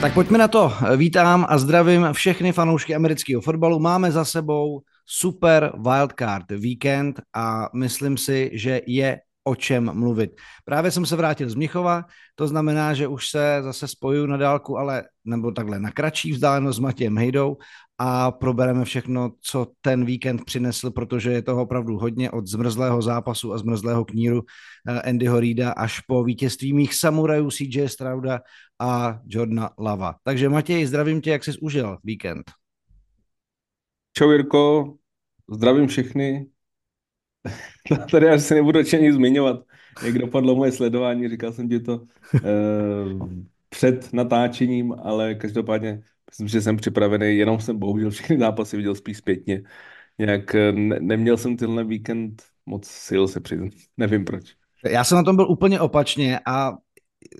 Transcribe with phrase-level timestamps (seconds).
[0.00, 0.72] Tak pojďme na to.
[0.96, 3.78] Vítám a zdravím všechny fanoušky amerického fotbalu.
[3.78, 10.30] Máme za sebou super wildcard víkend a myslím si, že je o čem mluvit.
[10.64, 12.04] Právě jsem se vrátil z Mnichova,
[12.34, 16.76] to znamená, že už se zase spojuju na dálku, ale nebo takhle na kratší vzdálenost
[16.76, 17.56] s Matějem Hejdou
[17.98, 23.52] a probereme všechno, co ten víkend přinesl, protože je toho opravdu hodně od zmrzlého zápasu
[23.52, 24.42] a zmrzlého kníru
[24.88, 28.40] eh, Andyho Reida až po vítězství mých samurajů CJ Strauda
[28.78, 30.14] a Jordana Lava.
[30.24, 32.50] Takže Matěj, zdravím tě, jak jsi užil víkend.
[34.16, 34.94] Čau Jirko,
[35.50, 36.46] zdravím všechny.
[38.10, 39.60] Tady až se nebudu nic zmiňovat,
[40.04, 42.00] jak dopadlo moje sledování, říkal jsem ti to
[42.36, 42.40] eh,
[43.68, 49.16] před natáčením, ale každopádně myslím, že jsem připravený, jenom jsem bohužel všechny zápasy viděl spíš
[49.16, 49.62] zpětně.
[50.18, 54.54] Jak eh, ne, neměl jsem tenhle víkend moc sil se přiznat, nevím proč.
[54.84, 56.72] Já jsem na tom byl úplně opačně a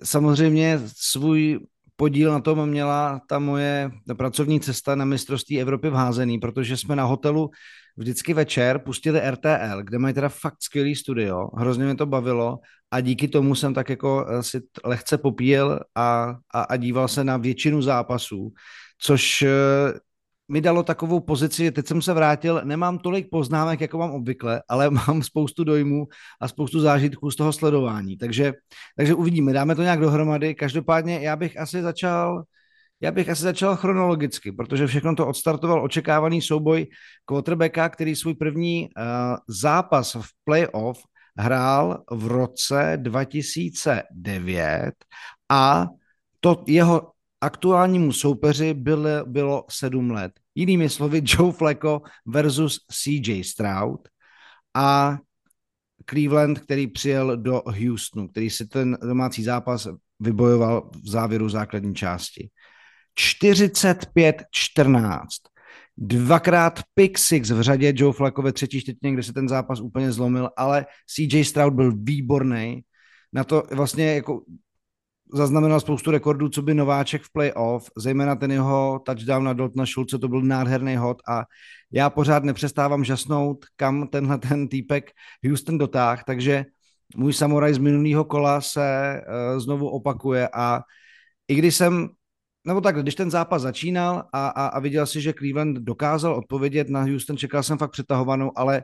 [0.03, 1.59] samozřejmě svůj
[1.95, 6.95] podíl na tom měla ta moje pracovní cesta na mistrovství Evropy v házený, protože jsme
[6.95, 7.49] na hotelu
[7.97, 12.59] vždycky večer pustili RTL, kde mají teda fakt skvělý studio, hrozně mě to bavilo
[12.91, 17.23] a díky tomu jsem tak jako eh, si lehce popíjel a, a, a díval se
[17.23, 18.53] na většinu zápasů,
[19.01, 19.49] což eh,
[20.51, 24.61] mi dalo takovou pozici, že teď jsem se vrátil, nemám tolik poznámek, jako mám obvykle,
[24.69, 26.07] ale mám spoustu dojmů
[26.41, 28.17] a spoustu zážitků z toho sledování.
[28.17, 28.53] Takže,
[28.97, 30.55] takže uvidíme, dáme to nějak dohromady.
[30.55, 32.43] Každopádně já bych asi začal
[33.01, 36.87] já bych asi začal chronologicky, protože všechno to odstartoval očekávaný souboj
[37.25, 39.03] quarterbacka, který svůj první uh,
[39.47, 41.03] zápas v playoff
[41.37, 44.91] hrál v roce 2009
[45.49, 45.87] a
[46.39, 50.31] to jeho aktuálnímu soupeři bylo, bylo sedm let.
[50.55, 54.07] Jinými slovy Joe Flacco versus CJ Stroud
[54.73, 55.17] a
[56.09, 59.87] Cleveland, který přijel do Houstonu, který si ten domácí zápas
[60.19, 62.49] vybojoval v závěru základní části.
[63.19, 65.25] 45-14.
[65.97, 70.11] Dvakrát pick six v řadě Joe Flacco ve třetí čtvrtině, kde se ten zápas úplně
[70.11, 70.85] zlomil, ale
[71.15, 72.81] CJ Stroud byl výborný.
[73.33, 74.41] Na to vlastně jako
[75.33, 80.19] zaznamenal spoustu rekordů, co by nováček v playoff, zejména ten jeho touchdown na Daltona Schulze,
[80.19, 81.43] to byl nádherný hod a
[81.91, 85.11] já pořád nepřestávám žasnout, kam tenhle ten týpek
[85.47, 86.65] Houston dotáh, takže
[87.15, 90.81] můj samuraj z minulého kola se uh, znovu opakuje a
[91.47, 92.09] i když jsem
[92.65, 96.89] nebo tak, když ten zápas začínal a, a, a viděl si, že Cleveland dokázal odpovědět
[96.89, 98.83] na Houston, čekal jsem fakt přetahovanou, ale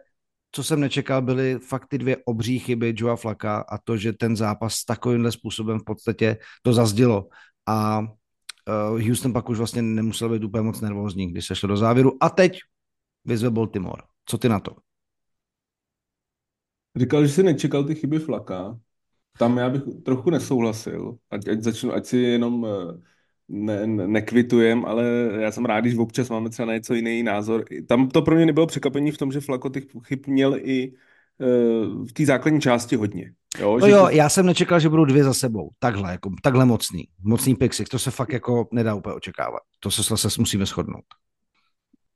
[0.52, 4.36] co jsem nečekal, byly fakt ty dvě obří chyby Joa Flaka a to, že ten
[4.36, 7.28] zápas takovýmhle způsobem v podstatě to zazdilo.
[7.66, 11.78] A uh, Houston pak už vlastně nemusel být úplně moc nervózní, když se šlo do
[11.78, 12.24] závěru.
[12.24, 12.60] A teď
[13.26, 14.02] vyzve Baltimore.
[14.26, 14.76] Co ty na to?
[16.96, 18.80] Říkal, že jsi nečekal ty chyby Flaka.
[19.38, 21.18] Tam já bych trochu nesouhlasil.
[21.30, 22.98] Ať, ať začnu, ať si jenom uh
[23.50, 25.06] ne, ne, nekvitujem, ale
[25.40, 27.66] já jsem rád, když občas máme třeba na něco jiný názor.
[27.88, 32.08] Tam to pro mě nebylo překvapení v tom, že Flako těch chyb měl i uh,
[32.08, 33.32] v té základní části hodně.
[33.60, 34.10] Jo, no jo, to...
[34.10, 35.70] já jsem nečekal, že budou dvě za sebou.
[35.80, 37.08] Takhle, jako, takhle mocný.
[37.24, 39.62] Mocný pixik, to se fakt jako nedá úplně očekávat.
[39.80, 41.06] To se zase musíme shodnout.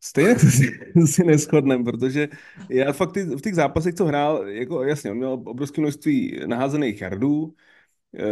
[0.04, 2.30] Stejně si, si neschodneme, protože
[2.70, 7.02] já fakt ty, v těch zápasech, co hrál, jako jasně, on měl obrovské množství naházených
[7.02, 7.71] jardů, Eh,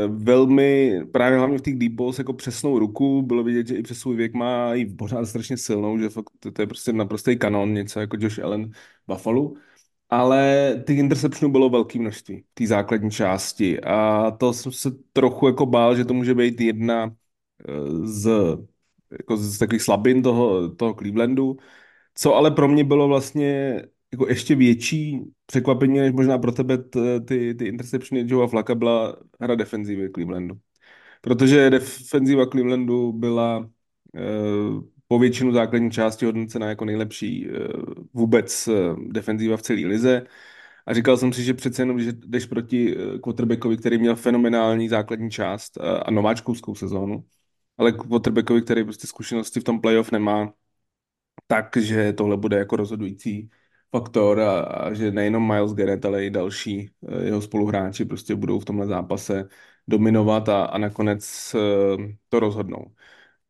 [0.08, 4.00] velmi, právě hlavně v těch deep balls, jako přesnou ruku, bylo vidět, že i přes
[4.00, 7.74] svůj věk má i pořád strašně silnou, že fakt to, to je prostě naprostý kanon,
[7.74, 8.72] něco jako Josh Allen
[9.08, 9.54] Buffalo.
[10.10, 13.82] Ale těch interceptionů bylo velké množství, té základní části.
[13.82, 17.16] A to jsem se trochu jako bál, že to může být jedna
[17.70, 18.30] eh, z,
[19.12, 21.58] jako z takových slabin toho, toho Clevelandu.
[22.16, 23.82] Co ale pro mě bylo vlastně
[24.12, 26.78] jako ještě větší překvapení, než možná pro tebe
[27.28, 30.56] ty, ty interceptiony Joea Flaka byla hra defenzívy Clevelandu.
[31.22, 33.70] Protože defenziva Clevelandu byla
[34.16, 34.22] e,
[35.08, 37.52] po většinu základní části hodnocena jako nejlepší e,
[38.14, 38.72] vůbec e,
[39.08, 40.26] defenzíva v celé lize.
[40.86, 45.32] A říkal jsem si, že přece jenom, že jdeš proti quarterbackovi, který měl fenomenální základní
[45.32, 47.26] část a, a nováčkovskou sezónu,
[47.78, 50.54] ale quarterbackovi, který prostě zkušenosti v tom playoff nemá,
[51.48, 53.50] takže tohle bude jako rozhodující
[53.92, 58.60] faktor a, a že nejenom Miles Garrett, ale i další eh, jeho spoluhráči prostě budou
[58.60, 59.50] v tomhle zápase
[59.88, 62.86] dominovat a, a nakonec eh, to rozhodnou.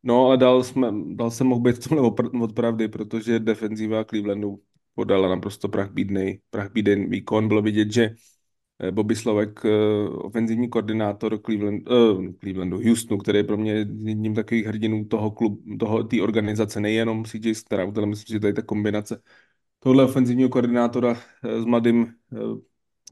[0.02, 4.62] No ale dal, jsme, dal jsem mohl být v tomhle od pravdy, protože defenzíva Clevelandu
[4.94, 7.48] podala naprosto prach bídnej, prach bídný výkon.
[7.48, 8.14] Bylo vidět, že
[8.90, 9.60] Bobby Slovek,
[10.12, 15.60] ofenzivní koordinátor Cleveland, uh, Clevelandu, Houstonu, který je pro mě jedním takových hrdinů toho klub,
[15.80, 19.22] toho, té organizace, nejenom CJ Stroud, ale myslím, že je ta kombinace
[19.80, 22.14] tohle ofenzivního koordinátora s mladým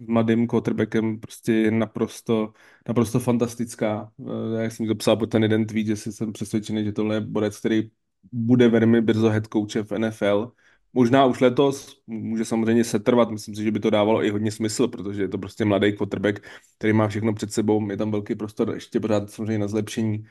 [0.00, 2.53] s mladým quarterbackem prostě je naprosto,
[2.88, 4.12] naprosto fantastická.
[4.20, 7.20] Eh, já jsem to psal po ten jeden tweet, že jsem přesvědčený, že tohle je
[7.20, 7.91] borec, který
[8.32, 10.53] bude velmi brzo head coachem v NFL.
[10.93, 14.88] Možná už letos, může samozřejmě setrvat, myslím si, že by to dávalo i hodně smysl,
[14.88, 16.41] protože je to prostě mladý quarterback,
[16.79, 20.26] který má všechno před sebou, je tam velký prostor ještě pořád samozřejmě na zlepšení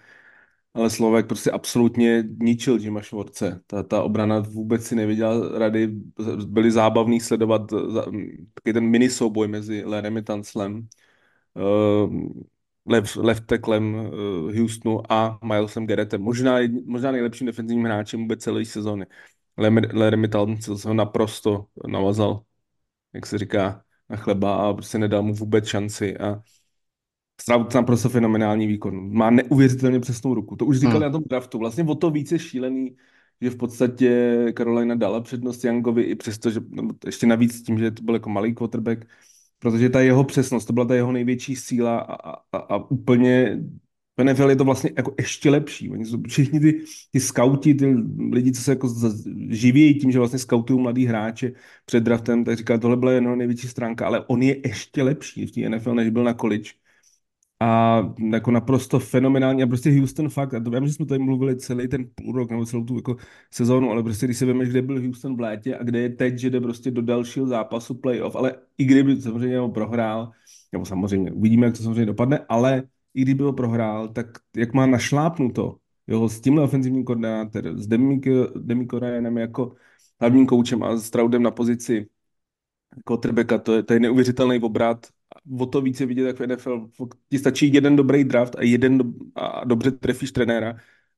[0.78, 3.62] ale Slovek prostě absolutně ničil Jima Švorce.
[3.68, 5.88] Ta, ta obrana vůbec si neviděla rady,
[6.46, 7.62] byly zábavný sledovat
[8.54, 10.88] taky ten mini souboj mezi Lerem Tanslem,
[11.54, 12.32] uh,
[12.86, 16.22] left, uh, Houstonu a Milesem Garrettem.
[16.22, 19.06] Možná, možná nejlepším defenzivním hráčem vůbec celé sezóny.
[19.94, 22.42] Leremy Tansel se ho naprosto navazal,
[23.14, 26.42] jak se říká, na chleba a prostě nedal mu vůbec šanci a
[27.42, 29.14] Stroud naprosto fenomenální výkon.
[29.14, 30.56] Má neuvěřitelně přesnou ruku.
[30.56, 31.04] To už říkali hmm.
[31.04, 31.60] na tom draftu.
[31.60, 32.96] Vlastně o to více šílený,
[33.42, 37.92] že v podstatě Carolina dala přednost Youngovi i přesto, že nebo ještě navíc tím, že
[37.92, 39.06] to byl jako malý quarterback,
[39.60, 43.60] protože ta jeho přesnost, to byla ta jeho největší síla a, a, a úplně
[44.20, 45.90] v NFL je to vlastně jako ještě lepší.
[45.90, 47.96] Oni jsou všichni ty, ty scouti, ty
[48.32, 48.90] lidi, co se jako
[49.50, 51.52] živějí tím, že vlastně scoutují mladý hráče
[51.86, 55.52] před draftem, tak říká, tohle byla jeho největší stránka, ale on je ještě lepší v
[55.52, 56.72] té NFL, než byl na college
[57.60, 58.02] a
[58.34, 59.64] jako naprosto fenomenální.
[59.64, 62.52] A prostě Houston fakt, a to vím, že jsme tady mluvili celý ten půl rok
[62.52, 63.16] nebo celou tu jako
[63.52, 66.38] sezónu, ale prostě když si vemeš, kde byl Houston v létě a kde je teď,
[66.38, 70.32] že jde prostě do dalšího zápasu playoff, ale i kdyby samozřejmě ho prohrál,
[70.72, 72.84] nebo samozřejmě uvidíme, jak to samozřejmě dopadne, ale
[73.14, 75.78] i kdyby ho prohrál, tak jak má našlápnuto,
[76.08, 77.88] jo, s tímhle ofenzivním koordinátorem, s
[78.56, 79.76] Demiko Ryanem jako
[80.20, 82.08] hlavním koučem a s Traudem na pozici
[83.06, 85.08] quarterbacka, to je, to je neuvěřitelný obrat
[85.60, 86.90] o to více vidět, v NFL
[87.30, 89.04] ti stačí jeden dobrý draft a jeden do,
[89.36, 90.76] a dobře trefíš trenéra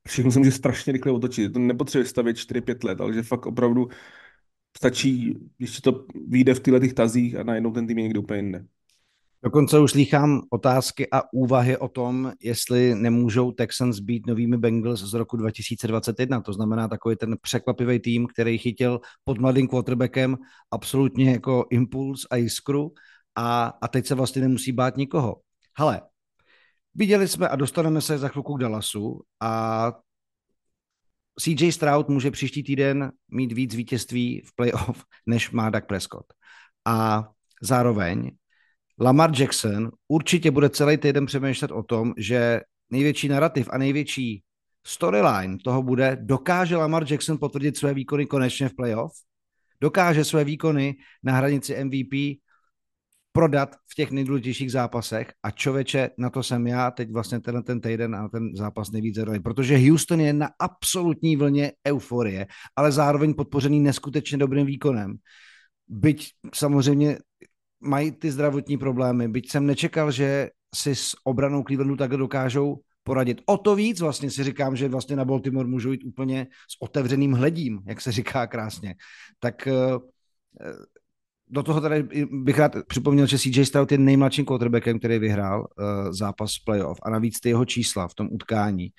[0.07, 1.53] všechno se může strašně rychle otočit.
[1.53, 3.87] To nepotřebuje stavět 4-5 let, ale že fakt opravdu
[4.77, 8.65] stačí, když to vyjde v těchto tazích a najednou ten tým je někde úplně jinde.
[9.43, 15.13] Dokonce už slýchám otázky a úvahy o tom, jestli nemůžou Texans být novými Bengals z
[15.13, 16.41] roku 2021.
[16.41, 20.37] To znamená takový ten překvapivý tým, který chytil pod mladým quarterbackem
[20.71, 22.91] absolutně jako impuls a jiskru
[23.39, 25.41] a, a teď se vlastně nemusí bát nikoho.
[25.77, 26.01] Hele,
[26.95, 29.93] viděli jsme a dostaneme se za chvilku k Dallasu a
[31.39, 36.25] CJ Stroud může příští týden mít víc vítězství v playoff, než má Dak Prescott.
[36.85, 37.27] A
[37.61, 38.31] zároveň
[38.99, 44.43] Lamar Jackson určitě bude celý týden přemýšlet o tom, že největší narrativ a největší
[44.85, 49.13] storyline toho bude, dokáže Lamar Jackson potvrdit své výkony konečně v playoff,
[49.81, 52.39] dokáže své výkony na hranici MVP
[53.31, 57.81] prodat v těch nejdůležitějších zápasech a čověče, na to jsem já teď vlastně tenhle ten
[57.81, 63.33] týden a ten zápas nejvíc zadaný, protože Houston je na absolutní vlně euforie, ale zároveň
[63.33, 65.15] podpořený neskutečně dobrým výkonem.
[65.87, 67.17] Byť samozřejmě
[67.81, 73.41] mají ty zdravotní problémy, byť jsem nečekal, že si s obranou Clevelandu takhle dokážou poradit.
[73.45, 77.33] O to víc vlastně si říkám, že vlastně na Baltimore můžou jít úplně s otevřeným
[77.33, 78.95] hledím, jak se říká krásně.
[79.39, 79.73] Tak eh,
[81.49, 86.11] do toho tady bych rád připomněl, že CJ Stroud je nejmladším quarterbackem, který vyhrál uh,
[86.11, 88.89] zápas playoff a navíc ty jeho čísla v tom utkání.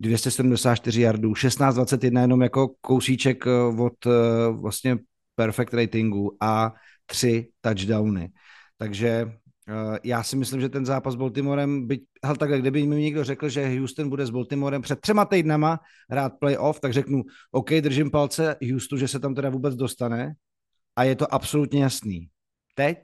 [0.00, 4.98] 274 yardů, 16-21 jenom jako kousíček uh, od uh, vlastně
[5.34, 6.72] perfect ratingu a
[7.06, 8.30] tři touchdowny.
[8.78, 13.02] Takže uh, já si myslím, že ten zápas s Baltimorem, byť, hal, takhle, kdyby mi
[13.02, 15.80] někdo řekl, že Houston bude s Baltimorem před třema týdnama
[16.10, 20.34] hrát playoff, tak řeknu, OK, držím palce Houston, že se tam teda vůbec dostane,
[20.96, 22.28] a je to absolutně jasný.
[22.74, 22.98] Teď,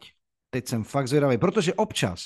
[0.50, 2.20] teď jsem fakt zvědavý, protože občas,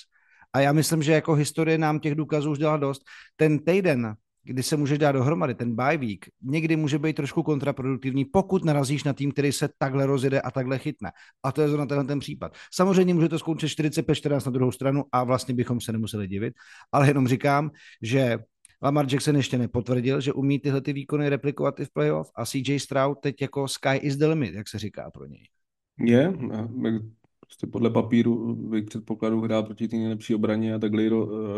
[0.53, 3.03] a já myslím, že jako historie nám těch důkazů už dala dost,
[3.37, 4.15] ten týden,
[4.45, 9.05] kdy se může dát dohromady, ten bye week, někdy může být trošku kontraproduktivní, pokud narazíš
[9.05, 11.11] na tým, který se takhle rozjede a takhle chytne.
[11.43, 12.55] A to je zrovna tenhle ten případ.
[12.73, 16.55] Samozřejmě může to skončit 45-14 na druhou stranu a vlastně bychom se nemuseli divit,
[16.93, 17.71] ale jenom říkám,
[18.03, 18.39] že
[18.83, 22.79] Lamar Jackson ještě nepotvrdil, že umí tyhle ty výkony replikovat i v playoff a CJ
[22.79, 25.49] Stroud teď jako sky is the limit, jak se říká pro něj.
[25.99, 26.33] Je,
[27.41, 31.09] prostě podle papíru bych předpokladu hrál proti té nejlepší obraně a takhle ji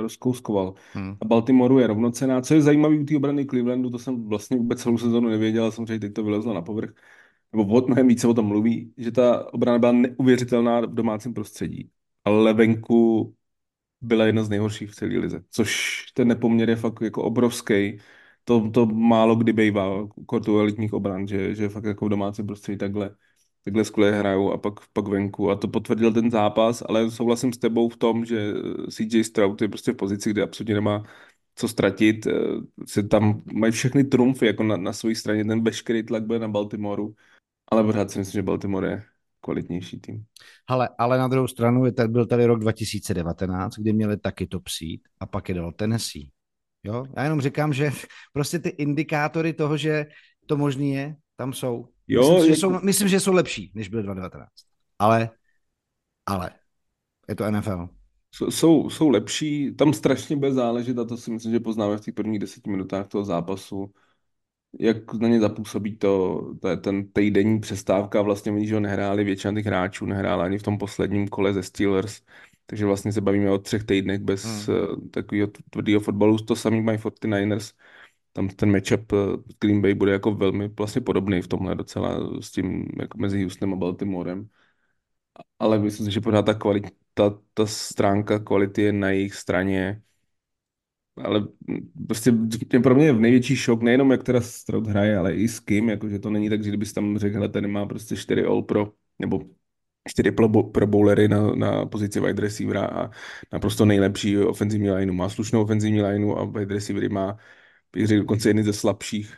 [0.01, 0.75] rozkouskoval.
[0.93, 1.17] Hmm.
[1.21, 2.41] A Baltimoru je rovnocená.
[2.41, 5.99] Co je zajímavé u té obrany Clevelandu, to jsem vlastně vůbec celou sezónu nevěděl, samozřejmě
[5.99, 6.95] teď to vylezlo na povrch,
[7.53, 11.91] nebo od mnohem více o tom mluví, že ta obrana byla neuvěřitelná v domácím prostředí,
[12.25, 13.35] ale venku
[14.05, 17.99] byla jedna z nejhorších v celé lize, což ten nepoměr je fakt jako obrovský.
[18.45, 22.79] To, to málo kdy bývá kortu elitních obran, že, že fakt jako v domácím prostředí
[22.79, 23.17] takhle
[23.65, 27.59] takhle skvěle hrajou a pak, pak venku a to potvrdil ten zápas, ale souhlasím s
[27.59, 28.53] tebou v tom, že
[28.91, 31.05] CJ Stroud je prostě v pozici, kde absolutně nemá
[31.57, 32.33] co ztratit, eh,
[32.87, 36.49] se tam mají všechny trumfy jako na, na své straně, ten veškerý tlak bude na
[36.49, 37.15] Baltimoru,
[37.73, 39.05] ale pořád si myslím, že Baltimore je
[39.45, 40.25] kvalitnější tým.
[40.67, 45.01] Ale, ale na druhou stranu je byl tady rok 2019, kdy měli taky top seed
[45.21, 46.29] a pak je dal Tennessee.
[46.85, 47.05] Jo?
[47.17, 47.91] Já jenom říkám, že
[48.33, 50.07] prostě ty indikátory toho, že
[50.47, 51.89] to možný je, tam jsou.
[52.09, 52.61] Jo, myslím, že, jako...
[52.61, 54.49] jsou, myslím, že jsou lepší, než byly 2019.
[54.99, 55.31] Ale,
[56.27, 56.51] ale,
[57.29, 57.89] je to NFL.
[58.51, 62.15] Jsou, jsou lepší, tam strašně bude záležet a to si myslím, že poznáme v těch
[62.15, 63.93] prvních deseti minutách toho zápasu,
[64.81, 69.67] jak na ně zapůsobí to, to ten týdenní přestávka, vlastně oni, že nehráli, většina těch
[69.67, 72.21] hráčů nehrála ani v tom posledním kole ze Steelers,
[72.67, 75.11] takže vlastně se bavíme o třech týdnech bez hmm.
[75.11, 77.75] takového tvrdého fotbalu, to samý mají 49ers,
[78.33, 79.17] tam ten matchup eh,
[79.61, 83.73] Green Bay bude jako velmi vlastně podobný v tomhle docela s tím jako mezi Houstonem
[83.75, 84.49] a Baltimorem.
[85.59, 90.03] Ale myslím si, že pořád ta kvalita, ta, ta stránka kvality je na jejich straně.
[91.17, 91.45] Ale
[92.07, 92.33] prostě
[92.83, 95.89] pro mě je v největší šok, nejenom jak teda Stroud hraje, ale i s kým,
[95.89, 98.93] jakože to není tak, že kdybys tam řekl, hele, ten má prostě 4 All Pro,
[99.19, 99.41] nebo
[100.09, 100.31] čtyři
[100.73, 103.11] pro bowlery na, na pozici wide receivera a
[103.53, 105.15] naprosto nejlepší ofenzivní lineu.
[105.15, 107.37] Má slušnou ofenzivní lineu a wide receivery má
[107.93, 109.35] bych řekl, dokonce jedny ze slabších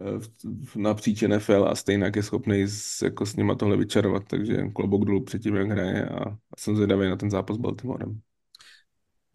[0.00, 5.04] eh, napříč NFL a stejně je schopný s, jako s nima tohle vyčarovat, takže klobouk
[5.04, 8.20] dolů před tím, jak hraje a, a jsem zvědavý na ten zápas s Baltimorem.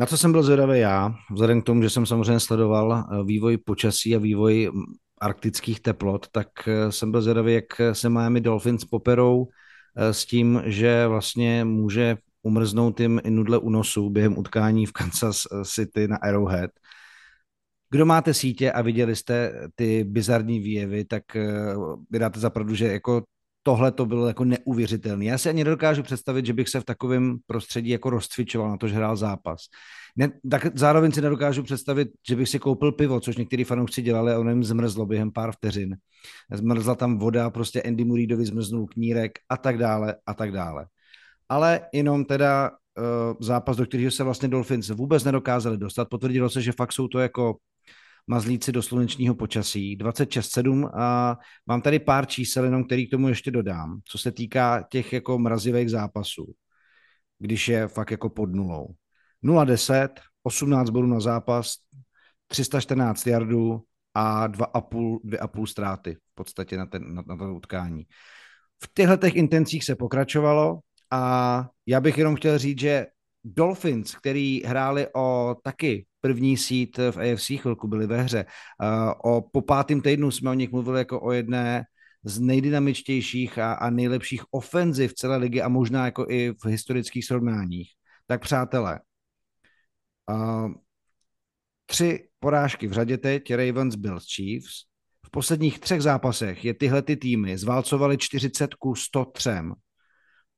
[0.01, 3.57] Na co jsem byl zvědavý já, vzhledem k tomu, že jsem samozřejmě sledoval eh, vývoj
[3.57, 4.83] počasí a vývoj mm,
[5.21, 9.47] arktických teplot, tak eh, jsem byl zvědavý, jak se Miami Dolphins poperou
[9.95, 15.43] s tím, že vlastně může umrznout jim i nudle u nosu během utkání v Kansas
[15.63, 16.71] City na Arrowhead.
[17.89, 21.23] Kdo máte sítě a viděli jste ty bizarní výjevy, tak
[22.09, 23.23] vy dáte zapravdu, že jako
[23.63, 25.25] tohle to bylo jako neuvěřitelné.
[25.25, 28.87] Já si ani nedokážu představit, že bych se v takovém prostředí jako rozcvičoval na to,
[28.87, 29.61] že hrál zápas.
[30.15, 34.33] Ne, tak zároveň si nedokážu představit, že bych si koupil pivo, což některý fanoušci dělali
[34.33, 35.95] a ono jim zmrzlo během pár vteřin.
[36.53, 40.85] Zmrzla tam voda, prostě Andy Muridovi zmrznul knírek a tak dále a tak dále.
[41.49, 46.09] Ale jenom teda uh, zápas, do kterého se vlastně Dolphins vůbec nedokázali dostat.
[46.09, 47.55] Potvrdilo se, že fakt jsou to jako
[48.31, 53.51] mazlíci do slunečního počasí, 26,7 a mám tady pár čísel, jenom který k tomu ještě
[53.51, 56.53] dodám, co se týká těch jako mrazivých zápasů,
[57.39, 58.87] když je fakt jako pod nulou.
[59.43, 60.09] 0,10,
[60.43, 61.73] 18 bodů na zápas,
[62.47, 63.83] 314 yardů
[64.13, 68.03] a 2,5, 2,5 ztráty v podstatě na, ten, na, na to utkání.
[68.83, 70.79] V těchto těch intencích se pokračovalo
[71.11, 73.05] a já bych jenom chtěl říct, že
[73.43, 78.45] Dolphins, který hráli o taky první sít v AFC chvilku byli ve hře.
[79.23, 81.85] O, po pátém týdnu jsme o nich mluvili jako o jedné
[82.23, 87.91] z nejdynamičtějších a, a nejlepších ofenziv celé ligy a možná jako i v historických srovnáních.
[88.27, 88.99] Tak přátelé,
[90.29, 90.67] a,
[91.85, 94.85] tři porážky v řadě teď, Ravens, Bills, Chiefs.
[95.25, 99.49] V posledních třech zápasech je tyhle ty týmy zválcovali 40 ku 103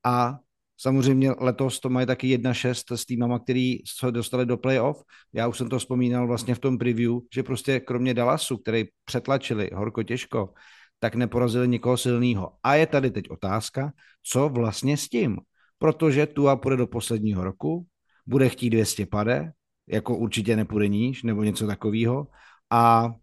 [0.06, 0.40] a
[0.78, 5.04] Samozřejmě letos to mají taky 1-6 s týmama, který se dostali do playoff.
[5.34, 9.70] Já už jsem to vzpomínal vlastně v tom preview, že prostě kromě Dallasu, který přetlačili
[9.74, 10.54] horko těžko,
[11.00, 12.52] tak neporazili nikoho silného.
[12.64, 13.92] A je tady teď otázka,
[14.24, 15.38] co vlastně s tím?
[15.78, 17.86] Protože Tua půjde do posledního roku,
[18.26, 19.52] bude chtít 200 pade,
[19.88, 22.28] jako určitě nepůjde níž, nebo něco takového.
[22.70, 23.14] A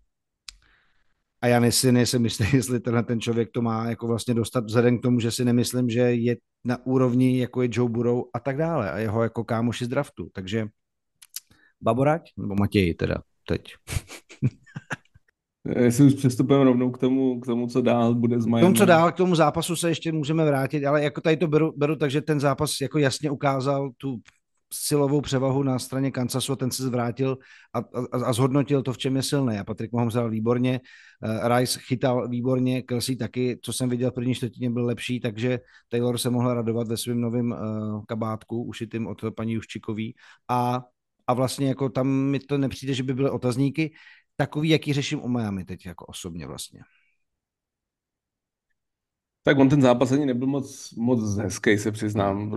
[1.43, 4.99] a já si nejsem jistý, jestli tenhle ten člověk to má jako vlastně dostat vzhledem
[4.99, 8.57] k tomu, že si nemyslím, že je na úrovni, jako je Joe Burrow a tak
[8.57, 10.29] dále a jeho jako kámoši z draftu.
[10.33, 10.67] Takže
[11.83, 13.17] Baborať nebo Matěj teda
[13.49, 13.75] teď.
[15.79, 18.61] Jestli už přestupujeme rovnou k tomu, k tomu, co dál bude z Miami.
[18.61, 21.49] K tomu, co dál, k tomu zápasu se ještě můžeme vrátit, ale jako tady to
[21.49, 24.21] beru, beru takže ten zápas jako jasně ukázal tu
[24.73, 27.39] silovou převahu na straně Kansasu, ten se zvrátil
[27.75, 29.59] a, a, a zhodnotil to, v čem je silný.
[29.59, 30.81] A Patrik Mahomes hrál výborně,
[31.25, 35.61] uh, Rice chytal výborně, Kelsey taky, co jsem viděl v první čtvrtině, byl lepší, takže
[35.89, 40.15] Taylor se mohl radovat ve svém novém uh, kabátku, ušitým od paní Juščikový.
[40.49, 40.83] A,
[41.27, 43.93] a vlastně jako tam mi to nepřijde, že by byly otazníky,
[44.37, 46.81] takový, jaký řeším u Miami teď jako osobně vlastně.
[49.43, 52.55] Tak on ten zápas ani nebyl moc, moc hezký, se přiznám.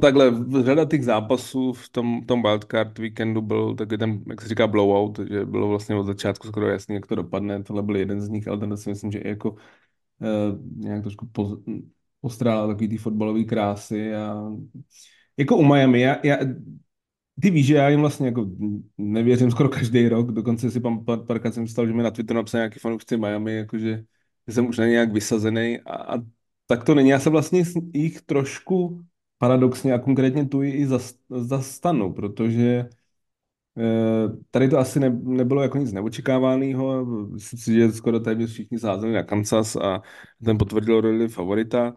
[0.00, 0.32] Takhle,
[0.64, 5.18] řada těch zápasů v tom, tom wildcard weekendu byl takový ten, jak se říká, blowout,
[5.30, 7.62] že bylo vlastně od začátku skoro jasný, jak to dopadne.
[7.62, 9.58] Tohle byl jeden z nich, ale ten si myslím, že i jako uh,
[10.76, 11.58] nějak trošku poz,
[12.20, 14.52] postrádal takový ty fotbalové krásy a
[15.36, 16.36] jako u Miami, já, já,
[17.40, 18.46] ty víš, že já jim vlastně jako
[18.98, 22.58] nevěřím skoro každý rok, dokonce si pan párkrát jsem stal, že mi na Twitteru napsal
[22.58, 24.04] nějaký fanoušci Miami, jakože že
[24.52, 26.18] jsem už na nějak vysazený a, a
[26.66, 27.08] Tak to není.
[27.10, 27.62] Já se vlastně
[27.94, 29.04] jich trošku
[29.38, 32.88] paradoxně a konkrétně tu i zas- zastanu, protože
[33.78, 37.06] eh, tady to asi ne, nebylo jako nic neočekávaného.
[37.06, 40.02] Myslím si, že skoro téměř všichni sázeli na Kansas a
[40.44, 41.96] ten potvrdil roli favorita.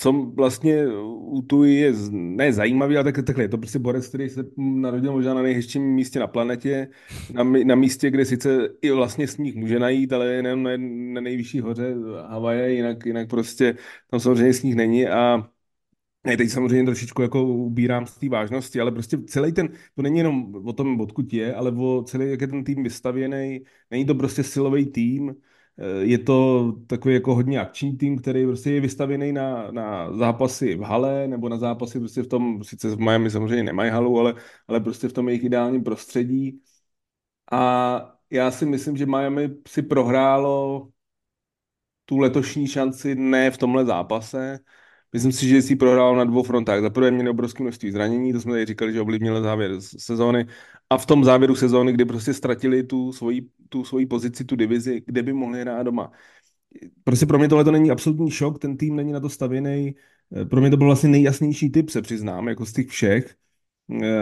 [0.00, 4.28] Co vlastně u Tui je ne zajímavý, ale tak, takhle je to prostě borec, který
[4.28, 6.88] se narodil možná na nejhezčím místě na planetě,
[7.32, 10.70] na, na místě, kde sice i vlastně sníh může najít, ale jenom na,
[11.14, 11.94] na nejvyšší hoře
[12.28, 13.76] Havaje, jinak, jinak prostě
[14.10, 15.48] tam samozřejmě sníh není a
[16.24, 20.18] ne, teď samozřejmě trošičku jako ubírám z té vážnosti, ale prostě celý ten, to není
[20.18, 23.60] jenom o tom, odkud je, ale o celý, jak je ten tým vystavěný.
[23.90, 25.34] Není to prostě silový tým,
[26.00, 30.80] je to takový jako hodně akční tým, který prostě je vystavěný na, na zápasy v
[30.80, 34.34] hale nebo na zápasy prostě v tom, sice v Miami samozřejmě nemají halu, ale,
[34.68, 36.60] ale prostě v tom jejich ideálním prostředí.
[37.52, 40.88] A já si myslím, že Miami si prohrálo
[42.04, 44.58] tu letošní šanci ne v tomhle zápase.
[45.12, 46.82] Myslím si, že si prohrál na dvou frontách.
[46.82, 50.46] Za prvé měli obrovské množství zranění, to jsme tady říkali, že ovlivnilo závěr sezóny.
[50.90, 55.02] A v tom závěru sezóny, kdy prostě ztratili tu svoji, tu svoji pozici, tu divizi,
[55.06, 56.12] kde by mohli hrát doma.
[57.04, 59.94] Prostě pro mě tohle to není absolutní šok, ten tým není na to stavěný.
[60.50, 63.36] Pro mě to byl vlastně nejjasnější typ, se přiznám, jako z těch všech.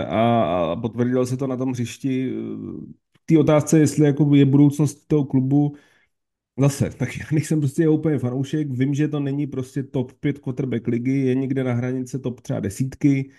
[0.08, 2.32] A, a potvrdilo se to na tom hřišti.
[3.22, 5.76] V té otázce, jestli jako je budoucnost toho klubu,
[6.58, 10.86] Zase, tak já nejsem prostě úplně fanoušek, vím, že to není prostě top 5 quarterback
[10.86, 13.30] ligy, je někde na hranici top třeba desítky,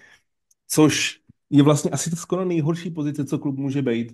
[0.67, 4.13] což je vlastně asi to skoro nejhorší pozice, co klub může být,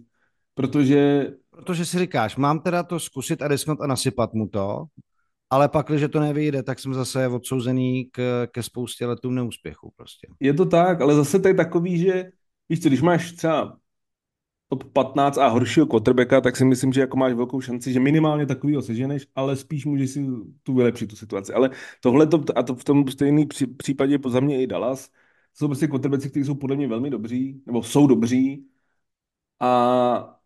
[0.53, 4.85] protože Protože si říkáš, mám teda to zkusit a risknout a nasypat mu to,
[5.49, 10.27] ale pak, když to nevyjde, tak jsem zase odsouzený k, ke spoustě letům neúspěchu prostě.
[10.39, 12.29] je to tak, ale zase to je takový, že
[12.69, 13.77] víš co, když máš třeba
[14.69, 18.45] top 15 a horšího quarterbacka, tak si myslím, že jako máš velkou šanci, že minimálně
[18.45, 20.25] takovýho seženeš, ale spíš můžeš si
[20.63, 21.53] tu vylepšit tu situaci.
[21.53, 21.69] Ale
[22.01, 25.09] tohle to, a to v tom stejný pří, případě za mě i Dallas,
[25.55, 28.67] jsou prostě quarterbacki, kteří jsou podle mě velmi dobří, nebo jsou dobří,
[29.59, 30.39] a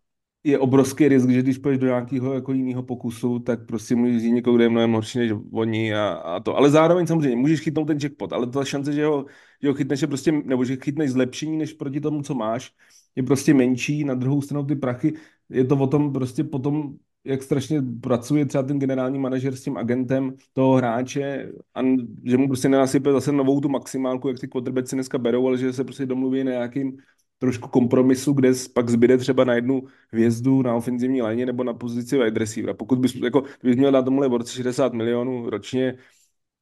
[0.44, 4.32] je obrovský risk, že když půjdeš do nějakého jako jiného pokusu, tak prostě můžeš jít
[4.32, 6.56] někoho, kde je mnohem horší než oni a, a, to.
[6.56, 9.26] Ale zároveň samozřejmě můžeš chytnout ten jackpot, ale ta šance, že ho,
[9.62, 12.74] že ho chytneš je prostě, nebo že chytneš zlepšení než proti tomu, co máš,
[13.16, 14.04] je prostě menší.
[14.04, 15.14] Na druhou stranu ty prachy,
[15.48, 19.76] je to o tom prostě potom, jak strašně pracuje třeba ten generální manažer s tím
[19.76, 21.80] agentem toho hráče a
[22.24, 25.72] že mu prostě nenasype zase novou tu maximálku, jak ty quarterbacki dneska berou, ale že
[25.72, 26.96] se prostě domluví na nějakým
[27.38, 32.18] trošku kompromisu, kde pak zbyde třeba na jednu hvězdu na ofenzivní léně nebo na pozici
[32.18, 32.74] wide receivera.
[32.74, 35.98] Pokud bys, jako, bys měl na tomhle borci 60 milionů ročně,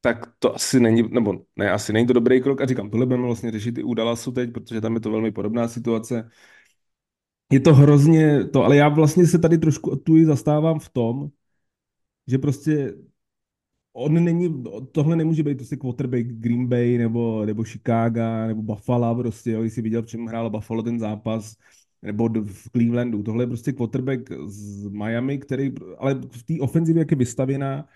[0.01, 2.61] tak to asi není, nebo ne, asi není to dobrý krok.
[2.61, 5.31] A říkám, tohle budeme vlastně řešit i u Dallasu teď, protože tam je to velmi
[5.31, 6.29] podobná situace.
[7.51, 11.29] Je to hrozně to, ale já vlastně se tady trošku tu zastávám v tom,
[12.27, 12.93] že prostě
[13.93, 19.51] on není, tohle nemůže být prostě quarterback Green Bay nebo, nebo Chicago nebo Buffalo prostě,
[19.51, 21.55] jo, jsi viděl, v čem hrál Buffalo ten zápas,
[22.01, 23.23] nebo v Clevelandu.
[23.23, 27.87] Tohle je prostě quarterback z Miami, který, ale v té ofenzivě, jak je vystavěná,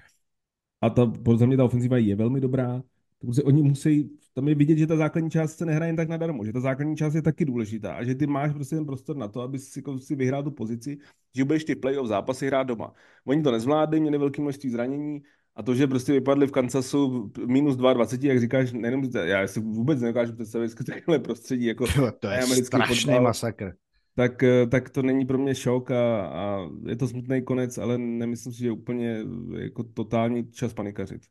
[0.81, 2.83] a ta, podle mě ta ofenziva je velmi dobrá,
[3.27, 6.45] protože oni musí, tam je vidět, že ta základní část se nehraje jen tak nadarmo,
[6.45, 9.27] že ta základní část je taky důležitá a že ty máš prostě ten prostor na
[9.27, 10.97] to, aby si, jako, si vyhrál tu pozici,
[11.35, 12.93] že budeš ty playoff zápasy hrát doma.
[13.25, 15.21] Oni to nezvládli, měli velké množství zranění,
[15.55, 20.01] a to, že prostě vypadli v Kansasu minus 22, jak říkáš, nejenom, já si vůbec
[20.01, 21.85] nedokážu představit takovéhle prostředí, jako
[22.19, 23.73] to je strašný fotbal, masakr.
[24.15, 28.53] Tak, tak to není pro mě šok a, a je to smutný konec, ale nemyslím
[28.53, 29.23] si, že je úplně
[29.57, 31.21] jako totální čas panikařit.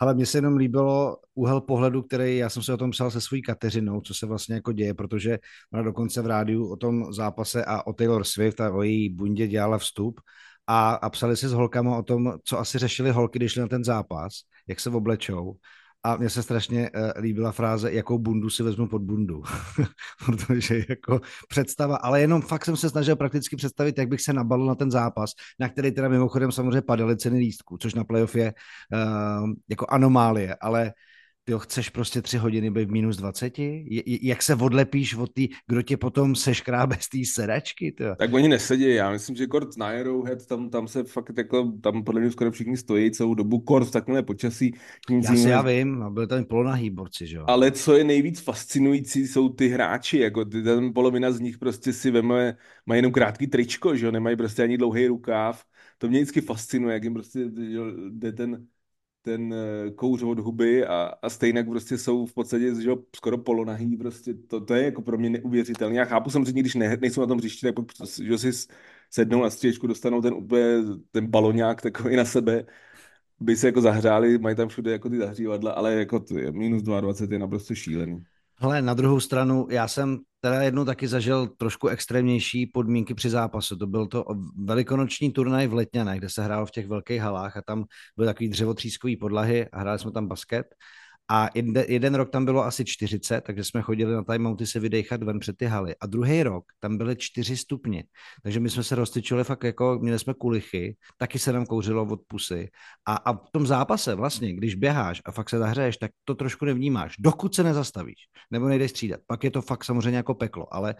[0.00, 3.20] Ale mně se jenom líbilo úhel pohledu, který já jsem se o tom psal se
[3.20, 5.38] svojí Kateřinou, co se vlastně jako děje, protože
[5.72, 9.46] ona dokonce v rádiu o tom zápase a o Taylor Swift a o její bundě
[9.46, 10.20] dělala vstup
[10.66, 13.68] a, a psali si s holkama o tom, co asi řešili holky, když šli na
[13.68, 14.32] ten zápas,
[14.68, 15.56] jak se oblečou.
[16.02, 19.42] A mně se strašně uh, líbila fráze, jakou bundu si vezmu pod bundu.
[20.26, 24.66] Protože jako představa, ale jenom fakt jsem se snažil prakticky představit, jak bych se nabalil
[24.66, 25.30] na ten zápas,
[25.60, 28.54] na který teda mimochodem samozřejmě padaly ceny lístků, což na playoff je
[28.92, 30.92] uh, jako anomálie, ale
[31.48, 33.54] ty chceš prostě tři hodiny být v minus 20?
[34.22, 37.92] Jak se odlepíš od té, kdo tě potom seškrábe z té sedačky?
[37.92, 38.16] Tyjo?
[38.16, 42.04] Tak oni nesedí, já myslím, že kort na Arrowhead, tam, tam se fakt jako, tam
[42.04, 44.74] podle mě skoro všichni stojí celou dobu, kort v takovémhle počasí.
[45.10, 47.44] Nic já si já vím, byli tam polonahý borci, že jo.
[47.46, 51.92] Ale co je nejvíc fascinující, jsou ty hráči, jako ty, tam polovina z nich prostě
[51.92, 52.56] si veme,
[52.86, 55.64] mají jenom krátký tričko, že jo, nemají prostě ani dlouhý rukáv.
[55.98, 57.40] To mě vždycky fascinuje, jak jim prostě
[58.08, 58.66] jde ten,
[59.28, 63.96] ten eh, kouř od huby a, a stejně prostě jsou v podstatě že, skoro polonahý,
[63.96, 65.96] prostě to, to je jako pro mě neuvěřitelné.
[65.96, 67.74] Já chápu samozřejmě, když ne, nejsou na tom hřišti, tak
[68.22, 68.52] že si
[69.10, 70.64] sednou na stříčku, dostanou ten úplně
[71.10, 72.64] ten baloňák takový na sebe,
[73.40, 77.34] by se jako zahřáli, mají tam všude jako ty zahřívadla, ale jako ty, minus 22
[77.34, 78.24] je naprosto šílený.
[78.56, 83.76] Hele, na druhou stranu, já jsem teda jednou taky zažil trošku extrémnější podmínky při zápasu.
[83.76, 84.24] To byl to
[84.64, 87.84] velikonoční turnaj v Letňanech, kde se hrálo v těch velkých halách a tam
[88.16, 90.66] byly takový dřevotřískový podlahy a hráli jsme tam basket
[91.30, 91.48] a
[91.88, 95.56] jeden, rok tam bylo asi 40, takže jsme chodili na timeouty se vydechat ven před
[95.56, 95.94] ty haly.
[96.00, 98.04] A druhý rok tam byly 4 stupně.
[98.42, 102.20] Takže my jsme se roztyčili fakt jako, měli jsme kulichy, taky se nám kouřilo od
[102.26, 102.68] pusy.
[103.06, 106.64] A, a v tom zápase vlastně, když běháš a fakt se zahřeješ, tak to trošku
[106.64, 109.20] nevnímáš, dokud se nezastavíš, nebo nejdeš střídat.
[109.26, 110.94] Pak je to fakt samozřejmě jako peklo, ale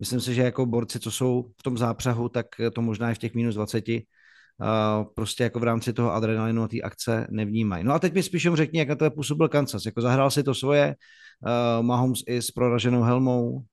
[0.00, 3.18] myslím si, že jako borci, co jsou v tom zápřahu, tak to možná je v
[3.18, 3.94] těch minus 20 uh,
[5.14, 7.84] prostě jako v rámci toho adrenalinu a té akce nevnímají.
[7.84, 9.86] No a teď mi spíš řekni, jak na to působil Kansas.
[9.86, 10.96] Jako zahrál si to svoje,
[11.46, 13.64] uh, Mahomes i s proraženou helmou.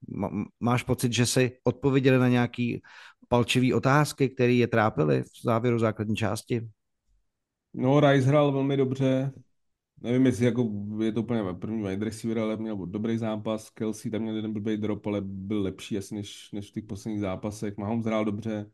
[0.60, 2.82] Máš pocit, že si odpověděli na nějaký
[3.28, 6.68] palčivý otázky, které je trápily v závěru základní části?
[7.74, 9.32] No, Rice hrál velmi dobře.
[10.02, 10.70] Nevím, jestli jako
[11.04, 13.70] je to úplně první wide receiver, ale měl dobrý zápas.
[13.70, 17.22] Kelsey tam měl jeden blbý drop, ale byl lepší asi než, než v těch posledních
[17.22, 17.78] zápasech.
[17.78, 18.66] Mahomes hrál dobře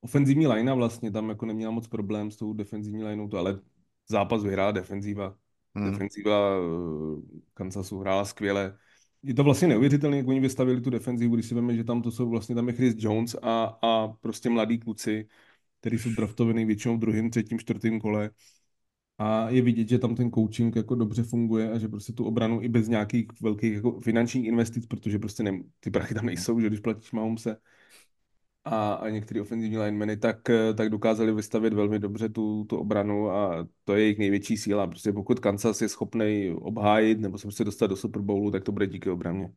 [0.00, 3.60] ofenzivní linea vlastně tam jako neměla moc problém s tou defenzivní lineou, to ale
[4.08, 5.36] zápas vyhrála defenziva.
[5.74, 5.90] Hmm.
[5.90, 8.76] Defenziva eh, Kansasu hrála skvěle.
[9.22, 12.10] Je to vlastně neuvěřitelné, jak oni vystavili tu defenzivu, když si víme, že tam to
[12.10, 15.28] jsou vlastně tam je Chris Jones a, a prostě mladí kluci,
[15.80, 18.30] kteří jsou draftovaný většinou v druhém, třetím, čtvrtém kole.
[19.18, 22.62] A je vidět, že tam ten coaching jako dobře funguje a že prostě tu obranu
[22.62, 26.66] i bez nějakých velkých jako finančních investic, protože prostě ne, ty prachy tam nejsou, že
[26.66, 27.56] když platíš se
[28.70, 33.30] a, a některý ofenzivní linemeny, tak, eh, tak dokázali vystavit velmi dobře tu, tu obranu
[33.30, 34.86] a to je jejich největší síla.
[34.86, 38.72] Prostě pokud Kansas je schopný obhájit nebo se prostě dostat do Super Bowlu, tak to
[38.72, 39.50] bude díky obraně.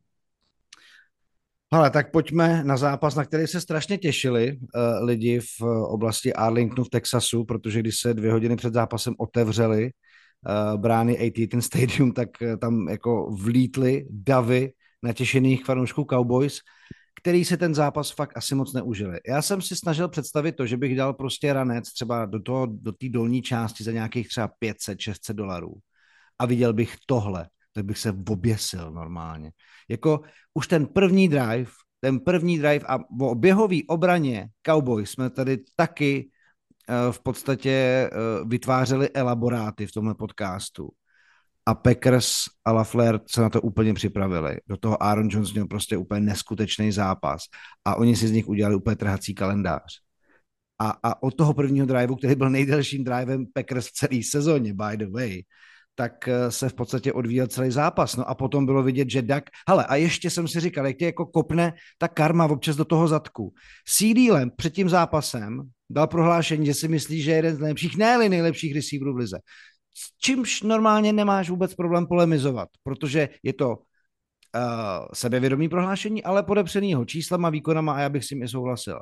[1.70, 6.84] Ale tak pojďme na zápas, na který se strašně těšili uh, lidi v oblasti Arlingtonu
[6.84, 12.28] v Texasu, protože když se dvě hodiny před zápasem otevřely uh, brány AT&T Stadium, tak
[12.42, 14.72] uh, tam jako vlítly davy
[15.02, 16.58] natěšených fanoušků Cowboys
[17.24, 19.20] který si ten zápas fakt asi moc neužili.
[19.28, 22.92] Já jsem si snažil představit to, že bych dal prostě ranec třeba do té do
[23.10, 25.74] dolní části za nějakých třeba 500-600 dolarů
[26.38, 29.52] a viděl bych tohle, tak bych se oběsil normálně.
[29.88, 30.20] Jako
[30.54, 36.28] už ten první drive, ten první drive a o běhový obraně Cowboys jsme tady taky
[36.28, 40.88] uh, v podstatě uh, vytvářeli elaboráty v tomhle podcastu
[41.66, 44.56] a Packers a LaFleur se na to úplně připravili.
[44.68, 47.42] Do toho Aaron Jones měl prostě úplně neskutečný zápas
[47.84, 49.82] a oni si z nich udělali úplně trhací kalendář.
[50.78, 54.96] A, a od toho prvního driveu, který byl nejdelším drivem Packers v celé sezóně, by
[54.96, 55.42] the way,
[55.94, 58.16] tak eh, se v podstatě odvíjel celý zápas.
[58.16, 61.04] No a potom bylo vidět, že Dak, hele, a ještě jsem si říkal, jak tě
[61.04, 63.54] jako kopne ta karma občas do toho zadku.
[63.86, 67.96] CD Lamb před tím zápasem dal prohlášení, že si myslí, že je jeden z nejlepších,
[67.96, 69.38] ne nejlepších receiverů v lize
[69.94, 73.76] s čímž normálně nemáš vůbec problém polemizovat, protože je to uh,
[75.12, 79.00] sebevědomý prohlášení, ale podepřenýho číslama, výkonama a já bych s tím i souhlasil.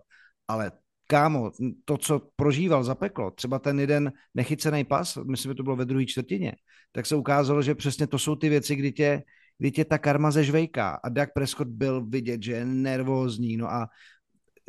[0.48, 0.72] Ale
[1.06, 1.50] kámo,
[1.84, 5.84] to, co prožíval za peklo, třeba ten jeden nechycený pas, myslím, že to bylo ve
[5.84, 6.52] druhé čtvrtině,
[6.92, 9.22] tak se ukázalo, že přesně to jsou ty věci, kdy tě,
[9.58, 13.88] kdy tě ta karma zežvejká a Doug Prescott byl vidět, že je nervózní, no a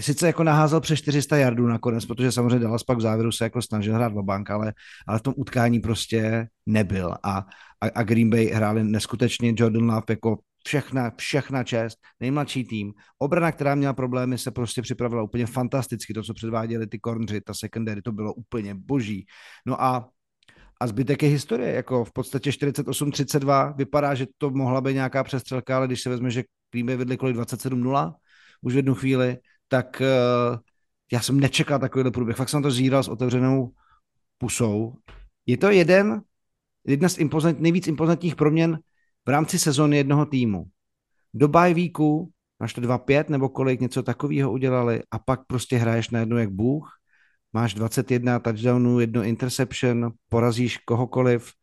[0.02, 3.62] sice jako naházel přes 400 jardů nakonec, protože samozřejmě Dallas pak v závěru se jako
[3.62, 4.74] snažil hrát bank, ale,
[5.08, 7.38] ale v tom utkání prostě nebyl a,
[7.82, 12.94] a, a Green Bay hráli neskutečně Jordan Love jako všechna, všechna čest, nejmladší tým.
[13.18, 16.14] Obrana, která měla problémy, se prostě připravila úplně fantasticky.
[16.14, 19.26] To, co předváděli ty kornři, ta secondary, to bylo úplně boží.
[19.66, 20.10] No a
[20.82, 25.78] a zbytek je historie, jako v podstatě 48-32, vypadá, že to mohla být nějaká přestřelka,
[25.78, 28.14] ale když se vezme, že Green Bay vedli kolik 27-0
[28.62, 29.38] už v jednu chvíli,
[29.74, 30.60] tak uh,
[31.12, 32.38] já jsem nečekal takovýhle průběh.
[32.38, 33.74] Fakt jsem to zíral s otevřenou
[34.38, 34.94] pusou.
[35.46, 36.22] Je to jeden,
[36.88, 38.80] jedna z impozant, nejvíc impozantních proměn
[39.26, 40.66] v rámci sezóny jednoho týmu.
[41.34, 46.38] Do bajvíku máš to 2-5 nebo kolik, něco takového udělali a pak prostě hraješ najednou
[46.38, 46.90] jak bůh,
[47.54, 51.54] máš 21 touchdownů, jedno interception, porazíš kohokoliv,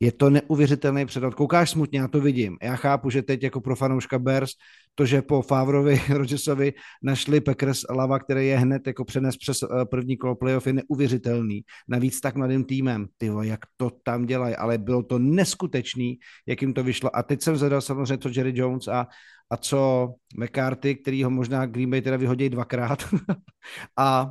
[0.00, 1.34] je to neuvěřitelný předat.
[1.34, 2.56] Koukáš smutně, já to vidím.
[2.62, 4.50] Já chápu, že teď jako pro fanouška Bears
[4.94, 9.84] to, že po Favrovi Rodgersovi našli Packers Lava, který je hned jako přenes přes eh,
[9.84, 11.62] první kolo playoff, je neuvěřitelný.
[11.88, 13.06] Navíc tak mladým týmem.
[13.16, 17.16] Ty jak to tam dělají, ale bylo to neskutečný, jak jim to vyšlo.
[17.16, 19.06] A teď jsem zadal samozřejmě to Jerry Jones a,
[19.50, 23.04] a co McCarthy, který ho možná Green Bay teda vyhodí dvakrát
[23.96, 24.30] a,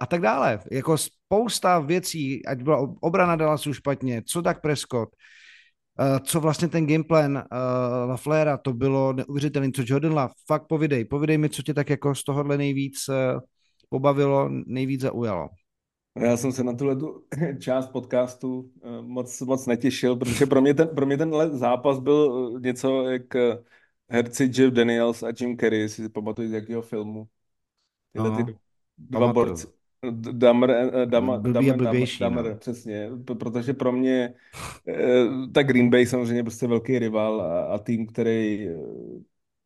[0.00, 0.60] a tak dále.
[0.72, 0.96] Jako
[1.30, 5.10] spousta věcí, ať byla obrana Dallasu špatně, co tak Prescott,
[6.00, 7.42] Eh, co vlastně ten gameplan uh,
[8.08, 12.14] Laflera, to bylo neuvěřitelné, co Jordan Love, fakt povidej, povidej mi, co tě tak jako
[12.14, 13.40] z tohohle nejvíc uh,
[13.88, 15.48] pobavilo, nejvíc zaujalo.
[16.16, 17.24] Já jsem se na tuhle tu
[17.60, 22.50] část podcastu eh, moc, moc netěšil, protože pro mě, ten, pro mě ten zápas byl
[22.60, 23.22] něco jak
[24.08, 27.28] herci Jeff Daniels a Jim Carrey, si pamatuju z jakého filmu.
[28.12, 28.58] Tyhle ty No,
[28.98, 29.79] dva borci.
[30.32, 30.72] Damr,
[31.04, 32.56] Damr, Blbý a Damr, blbější, Damr, no.
[32.56, 34.34] přesně, protože pro mě
[35.52, 38.68] ta Green Bay samozřejmě prostě velký rival a, a tým, který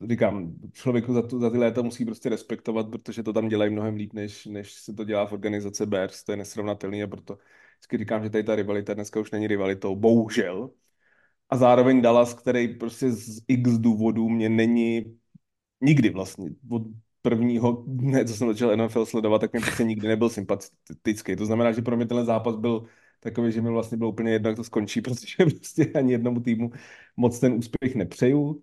[0.08, 3.94] říkám, člověku za, tu, za ty léta musí prostě respektovat, protože to tam dělají mnohem
[3.94, 7.38] líp, než, než se to dělá v organizace Bears, to je nesrovnatelný a proto
[7.78, 10.70] vždycky říkám, že tady ta rivalita dneska už není rivalitou, bohužel.
[11.50, 15.18] A zároveň Dallas, který prostě z x důvodů mě není
[15.80, 16.82] nikdy vlastně od
[17.24, 21.36] prvního dne, co jsem začal NFL sledovat, tak mi prostě nikdy nebyl sympatický.
[21.36, 22.84] To znamená, že pro mě tenhle zápas byl
[23.20, 26.70] takový, že mi vlastně bylo úplně jedno, jak to skončí, protože prostě ani jednomu týmu
[27.16, 28.62] moc ten úspěch nepřeju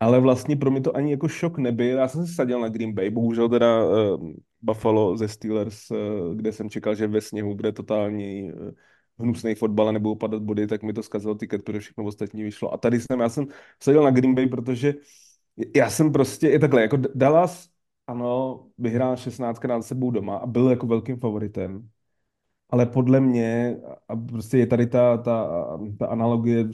[0.00, 1.98] ale vlastně pro mě to ani jako šok nebyl.
[1.98, 4.32] Já jsem se sadil na Green Bay, bohužel teda uh,
[4.62, 8.70] Buffalo ze Steelers, uh, kde jsem čekal, že ve sněhu bude totální uh,
[9.18, 12.74] hnusný fotbal a nebudou padat body, tak mi to zkazilo tiket, protože všechno ostatní vyšlo.
[12.74, 13.46] A tady jsem, já jsem
[13.82, 14.94] sadil na Green Bay, protože
[15.76, 17.68] já jsem prostě, je takhle, jako Dallas,
[18.06, 21.88] ano, vyhrál 16 krát sebou doma a byl jako velkým favoritem,
[22.70, 23.76] ale podle mě,
[24.08, 25.48] a prostě je tady ta, ta,
[25.98, 26.68] ta analogie,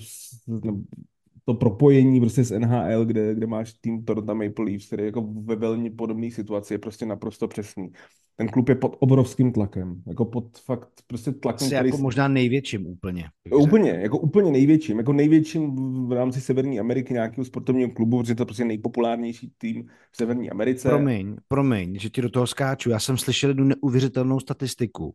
[1.44, 5.56] to propojení prostě s NHL, kde, kde máš tým Toronto Maple Leafs, který jako ve
[5.56, 7.92] velmi podobné situaci, je prostě naprosto přesný.
[8.40, 11.88] Ten klub je pod obrovským tlakem, jako pod fakt prostě tlakem, Asi který...
[11.88, 13.24] jako možná největším úplně.
[13.55, 15.76] Úplně, jako úplně největším, jako největším
[16.09, 20.50] v rámci Severní Ameriky nějakého sportovního klubu, protože to je prostě nejpopulárnější tým v Severní
[20.50, 20.88] Americe.
[20.88, 22.90] Promiň, promiň, že ti do toho skáču.
[22.90, 25.14] Já jsem slyšel jednu neuvěřitelnou statistiku,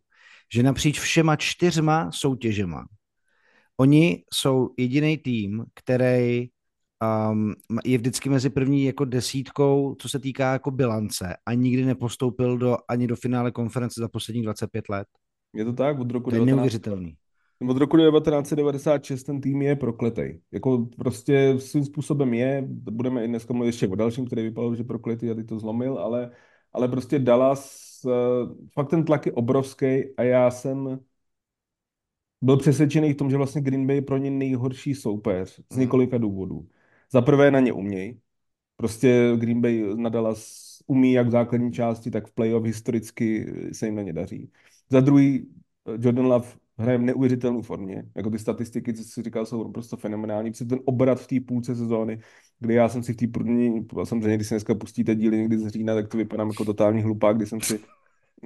[0.54, 2.84] že napříč všema čtyřma soutěžema
[3.80, 6.48] Oni jsou jediný tým, který
[7.02, 7.54] um,
[7.84, 12.76] je vždycky mezi první jako desítkou, co se týká jako bilance a nikdy nepostoupil do,
[12.88, 15.08] ani do finále konference za posledních 25 let.
[15.54, 15.98] Je to tak?
[16.00, 16.56] Od roku to je 19...
[16.56, 17.16] neuvěřitelný.
[17.68, 20.40] Od roku 1996 ten tým je prokletej.
[20.52, 24.84] Jako prostě svým způsobem je, budeme i dneska mluvit ještě o dalším, který vypadal, že
[24.84, 26.30] prokletý a ty to zlomil, ale,
[26.72, 28.12] ale prostě Dallas, uh,
[28.74, 30.98] fakt ten tlak je obrovský a já jsem
[32.42, 35.80] byl přesvědčený v tom, že vlastně Green Bay je pro ně nejhorší soupeř z hmm.
[35.80, 36.68] několika důvodů.
[37.12, 38.20] Za prvé na ně umějí.
[38.76, 43.86] Prostě Green Bay na Dallas umí jak v základní části, tak v playoff historicky se
[43.86, 44.50] jim na ně daří.
[44.90, 45.48] Za druhý,
[45.98, 48.04] Jordan Love hraje v neuvěřitelné formě.
[48.16, 50.50] Jako ty statistiky, co jsi říkal, jsou prostě fenomenální.
[50.50, 52.20] Prostě ten obrat v té půlce sezóny,
[52.60, 55.68] kdy já jsem si v té první, samozřejmě, když si dneska pustíte díly někdy z
[55.68, 57.80] října, tak to vypadám jako totální hlupák, kdy jsem si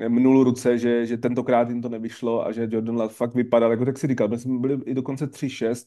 [0.08, 3.84] mnul ruce, že, že tentokrát jim to nevyšlo a že Jordan Love fakt vypadal, jako
[3.84, 5.86] tak si říkal, my jsme byli i dokonce 3-6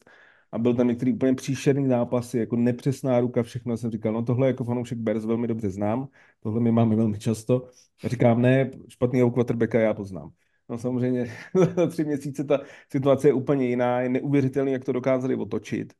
[0.52, 4.46] a byl tam některý úplně příšerný zápasy, jako nepřesná ruka, všechno jsem říkal, no tohle
[4.46, 6.08] jako fanoušek Bears velmi dobře znám,
[6.40, 7.68] tohle my máme velmi často.
[8.04, 10.32] A říkám, ne, špatného quarterbacka já poznám.
[10.68, 11.32] No samozřejmě
[11.76, 15.92] za tři měsíce ta situace je úplně jiná, je neuvěřitelný, jak to dokázali otočit.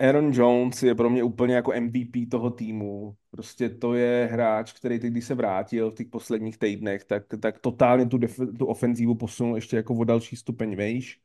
[0.00, 3.16] Aaron Jones je pro mě úplně jako MVP toho týmu.
[3.30, 7.58] Prostě to je hráč, který teď, když se vrátil v těch posledních týdnech, tak, tak
[7.58, 11.20] totálně tu, def- tu ofenzívu posunul ještě jako o další stupeň vejš.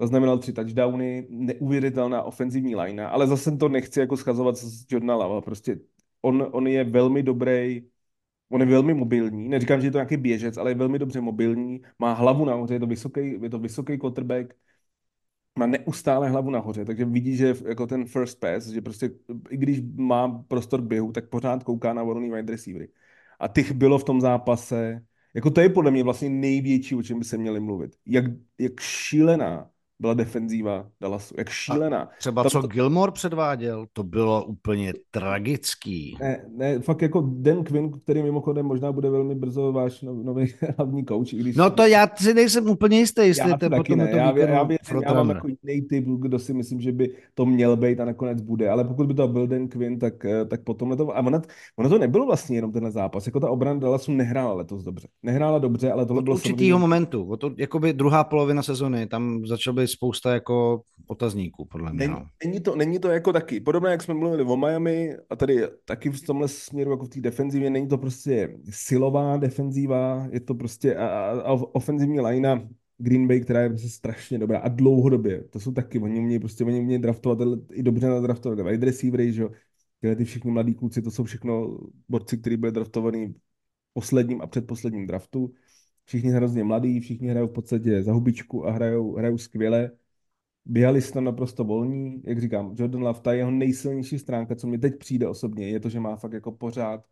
[0.00, 5.40] Zaznamenal tři touchdowny, neuvěřitelná ofenzivní line, ale zase to nechci jako schazovat z Jordana Lava.
[5.40, 5.78] Prostě
[6.22, 7.82] on, on je velmi dobrý,
[8.48, 11.82] on je velmi mobilní, neříkám, že je to nějaký běžec, ale je velmi dobře mobilní,
[11.98, 14.54] má hlavu nahoře, je to vysoký, je to vysoký quarterback,
[15.58, 19.10] má neustále hlavu nahoře, takže vidí, že jako ten first pass, že prostě
[19.50, 22.88] i když má prostor k běhu, tak pořád kouká na volný wide receivery.
[23.40, 27.18] A těch bylo v tom zápase, jako to je podle mě vlastně největší, o čem
[27.18, 27.96] by se měli mluvit.
[28.06, 28.24] Jak,
[28.58, 31.34] jak šílená byla defenzíva Dallasu.
[31.38, 32.02] Jak šílená.
[32.02, 32.66] A třeba Tam co to...
[32.66, 36.16] Gilmore předváděl, to bylo úplně tragický.
[36.20, 40.46] Ne, ne, fakt jako Dan Quinn, který mimochodem možná bude velmi brzo váš nový
[40.78, 41.32] hlavní coach.
[41.32, 41.56] I když...
[41.56, 44.08] No to já si nejsem úplně jistý, jestli já ten potom ne.
[44.08, 44.68] to já, já, já,
[45.06, 48.40] já mám jako jiný typ, kdo si myslím, že by to měl být a nakonec
[48.40, 48.68] bude.
[48.70, 51.16] Ale pokud by to byl Dan Quinn, tak, eh, tak potom to...
[51.16, 51.42] A ono,
[51.76, 53.26] ono, to nebylo vlastně jenom tenhle zápas.
[53.26, 55.08] Jako ta obrana Dallasu nehrála letos dobře.
[55.22, 56.34] Nehrála dobře, ale tohle od bylo...
[56.34, 56.80] Od určitýho samozřejmě...
[56.80, 57.24] momentu.
[57.24, 61.98] Od to, jakoby druhá polovina sezony, tam začal být spousta jako otazníků, podle mě.
[61.98, 62.26] Není, no.
[62.44, 63.60] není, to, není to jako taky.
[63.60, 67.20] Podobně, jak jsme mluvili o Miami, a tady taky v tomhle směru, jako v té
[67.20, 72.60] defenzivě, není to prostě silová defenzíva, je to prostě a, a, a ofenzivní linea
[72.98, 75.44] Green Bay, která je prostě strašně dobrá a dlouhodobě.
[75.44, 77.38] To jsou taky, oni mě prostě, oni mě draftovat
[77.72, 79.50] i dobře nadraftovat wide receivery, že jo.
[80.00, 83.34] Tyhle ty všichni mladí kluci, to jsou všechno borci, kteří byli draftovaní
[83.92, 85.50] posledním a předposledním draftu.
[86.04, 89.90] Všichni hrozně mladí, všichni hrajou v podstatě za hubičku a hrajou, hrajou skvěle.
[90.64, 94.98] Běhali jste naprosto volní, jak říkám, Jordan Love, ta jeho nejsilnější stránka, co mi teď
[94.98, 97.04] přijde osobně, je to, že má fakt jako pořád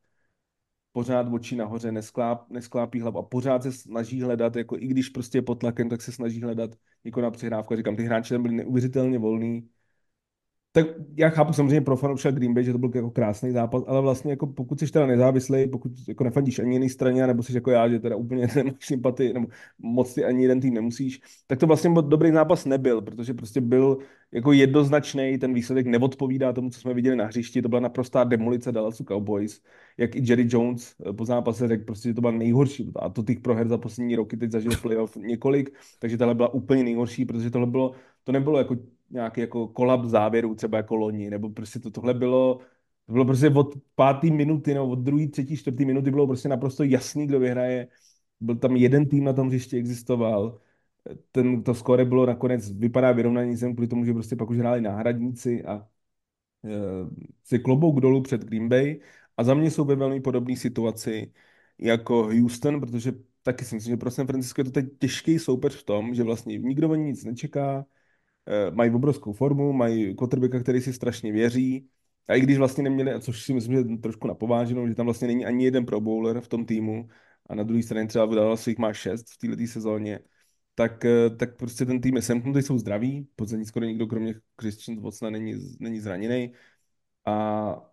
[0.92, 5.38] pořád oči nahoře, neskláp, nesklápí hlavu a pořád se snaží hledat, jako i když prostě
[5.38, 6.70] je pod tlakem, tak se snaží hledat
[7.04, 7.76] jako na přihrávku.
[7.76, 9.68] Říkám, ty hráči tam byli neuvěřitelně volný,
[10.72, 14.00] tak já chápu samozřejmě pro fanouška Green Bay, že to byl jako krásný zápas, ale
[14.00, 17.70] vlastně jako pokud jsi teda nezávislý, pokud jako nefandíš ani jiný straně, nebo jsi jako
[17.70, 19.46] já, že teda úplně nemáš sympatii, nebo
[19.78, 23.98] moc ty ani jeden tým nemusíš, tak to vlastně dobrý zápas nebyl, protože prostě byl
[24.32, 28.72] jako jednoznačný, ten výsledek neodpovídá tomu, co jsme viděli na hřišti, to byla naprostá demolice
[28.72, 29.62] Dallasu Cowboys,
[29.96, 33.22] jak i Jerry Jones eh, po zápase řekl, prostě, že to byla nejhorší, a to
[33.22, 37.50] těch proher za poslední roky teď zažil playoff několik, takže tohle byla úplně nejhorší, protože
[37.50, 37.92] tohle bylo,
[38.24, 38.76] to nebylo jako
[39.12, 42.60] nějaký jako kolaps závěru, třeba jako loni, nebo prostě to, tohle bylo,
[43.06, 46.84] to bylo prostě od páté minuty, nebo od druhé, třetí, čtvrté minuty bylo prostě naprosto
[46.84, 47.88] jasný, kdo vyhraje.
[48.40, 50.60] Byl tam jeden tým na tom hřišti existoval.
[51.32, 54.80] Ten, to skore bylo nakonec, vypadá vyrovnaný jsem kvůli tomu, že prostě pak už hráli
[54.80, 55.88] náhradníci a
[56.64, 56.70] e,
[57.44, 59.00] si klobouk dolů před Green Bay.
[59.36, 61.32] A za mě jsou ve velmi podobné situaci
[61.78, 65.76] jako Houston, protože taky si myslím, že pro San Francisco je to teď těžký soupeř
[65.76, 67.86] v tom, že vlastně nikdo o nic nečeká,
[68.74, 71.88] mají obrovskou formu, mají quarterbacka, který si strašně věří.
[72.28, 75.46] A i když vlastně neměli, což si myslím, že trošku napováženou, že tam vlastně není
[75.46, 77.08] ani jeden pro bowler v tom týmu
[77.46, 80.20] a na druhé straně třeba vydal svých má šest v této sezóně,
[80.74, 85.00] tak, eh, tak prostě ten tým je semknutý, jsou zdraví, podstatě skoro nikdo kromě Christian
[85.00, 86.52] Watsona není, není zraněný
[87.26, 87.92] a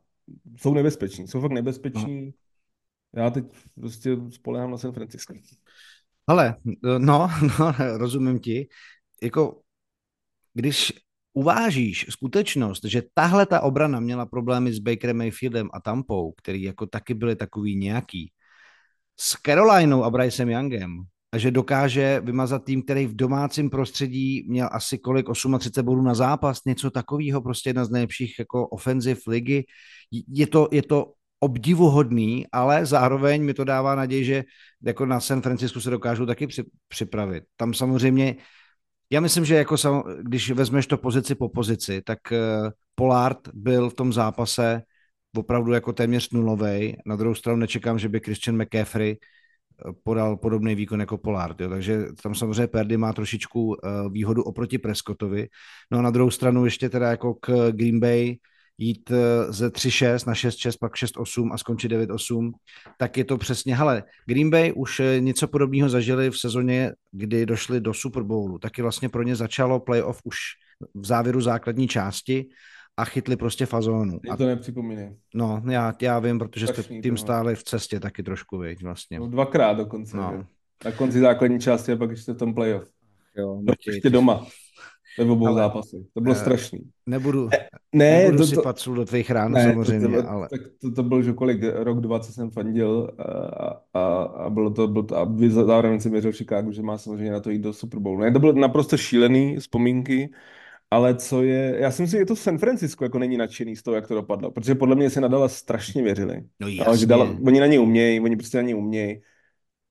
[0.58, 2.34] jsou nebezpeční, jsou fakt nebezpeční.
[3.16, 5.34] Já teď prostě spolehám na San Francisco.
[6.28, 6.56] Ale,
[6.98, 8.68] no, no, rozumím ti.
[9.24, 9.62] Jako
[10.60, 10.94] když
[11.34, 16.86] uvážíš skutečnost, že tahle ta obrana měla problémy s Bakerem Mayfieldem a Tampou, který jako
[16.86, 18.32] taky byli takový nějaký,
[19.20, 24.70] s Carolinou a Brycem Youngem, a že dokáže vymazat tým, který v domácím prostředí měl
[24.72, 29.64] asi kolik 38 bodů na zápas, něco takového, prostě jedna z nejlepších jako ofenziv ligy.
[30.28, 34.44] Je to, je to obdivuhodný, ale zároveň mi to dává naději, že
[34.84, 36.48] jako na San Francisco se dokážou taky
[36.88, 37.44] připravit.
[37.56, 38.36] Tam samozřejmě
[39.10, 43.90] já myslím, že jako sam, když vezmeš to pozici po pozici, tak uh, Pollard byl
[43.90, 44.82] v tom zápase
[45.38, 46.98] opravdu jako téměř nulový.
[47.06, 51.62] Na druhou stranu nečekám, že by Christian McCaffrey eh, podal podobný výkon jako Pollard.
[51.62, 51.70] Jo.
[51.70, 53.76] Takže tam samozřejmě Perdy má trošičku uh,
[54.12, 55.48] výhodu oproti Prescottovi.
[55.92, 58.36] No a na druhou stranu ještě teda jako k Green Bay
[58.80, 62.52] jít eh, ze 3-6 na 6-6, pak 6-8 a skončit 9-8,
[62.98, 67.46] tak je to přesně, hele, Green Bay už eh, něco podobného zažili v sezóně, kdy
[67.46, 70.36] došli do Super Bowlu, taky vlastně pro ně začalo playoff už
[70.94, 72.46] v závěru základní části
[72.98, 74.20] a chytli prostě fazónu.
[74.24, 75.16] Je to nepřipomíne.
[75.36, 79.20] No, já, já vím, protože jste tím stáli v cestě taky trošku, viď, vlastně.
[79.20, 80.18] No, dvakrát dokonce.
[80.18, 80.46] No.
[80.86, 82.90] Na konci základní části a pak ještě v tom playoff.
[83.38, 84.48] Jo, no, ještě doma.
[85.20, 86.00] Ve obou ale, zápasech.
[86.14, 86.80] To bylo uh, strašný.
[87.06, 87.50] Nebudu,
[87.94, 90.48] ne, nebudu to, to, sypat sůl do tvých rán, ne, samozřejmě, to, to, ale...
[90.50, 94.70] Tak to, to byl, že kolik, rok, dva, co jsem fandil a, a, a bylo
[94.70, 97.62] to, bylo to a zároveň jsem věřil v Chicago, že má samozřejmě na to jít
[97.62, 98.20] do Super Bowlu.
[98.20, 100.30] Ne, to bylo naprosto šílený vzpomínky,
[100.92, 103.96] ale co je, já si myslím, že to San Francisco jako není nadšený z toho,
[103.96, 106.44] jak to dopadlo, protože podle mě se nadala strašně věřili.
[106.60, 106.98] No jasně.
[106.98, 109.22] že dala, oni na ně umějí, oni prostě na ně umějí.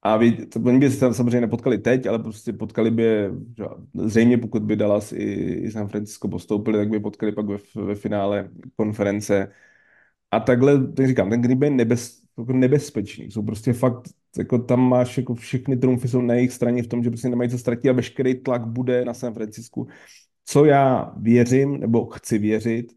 [0.09, 3.31] A vy, to, oni by se tam samozřejmě nepotkali teď, ale prostě potkali by je,
[3.57, 5.17] že, zřejmě pokud by Dallas i,
[5.65, 9.53] i San Francisco postoupili, tak by potkali pak ve, ve finále konference.
[10.31, 13.31] A takhle, tak říkám, ten Green Bay je nebez, jako nebezpečný.
[13.31, 17.03] Jsou prostě fakt, jako tam máš jako všechny trumfy jsou na jejich straně v tom,
[17.05, 19.87] že prostě nemají co ztratit a veškerý tlak bude na San Francisco.
[20.45, 22.93] Co já věřím, nebo chci věřit,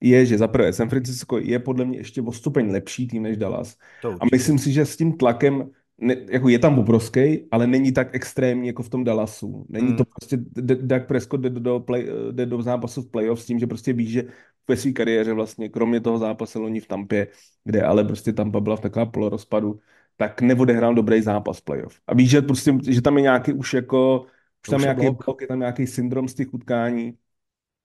[0.00, 3.36] je, že za prvé San Francisco je podle mě ještě o stupeň lepší tým než
[3.36, 3.76] Dallas.
[4.20, 5.70] A myslím si, že s tím tlakem
[6.02, 9.66] ne, jako je tam obrovský, ale není tak extrémní jako v tom Dallasu.
[9.68, 9.96] Není hmm.
[9.96, 10.36] to prostě,
[10.82, 14.10] Dak Prescott jde do, play, jde do zápasu v playoff s tím, že prostě ví,
[14.10, 14.24] že
[14.68, 17.28] ve své kariéře vlastně, kromě toho zápasu loni v Tampě,
[17.64, 19.80] kde ale prostě Tampa byla v taková polorozpadu,
[20.16, 22.00] tak neodehrál dobrý zápas playoff.
[22.06, 24.26] A víš, že prostě, že tam je nějaký už jako,
[24.66, 27.14] už tam je nějaký blok, je tam nějaký syndrom z těch utkání.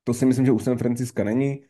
[0.03, 1.63] To si myslím, že u San Francisca není